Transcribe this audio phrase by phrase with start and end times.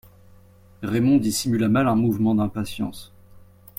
[0.81, 3.11] Raymond dissimula mal un mouvement d'impatience.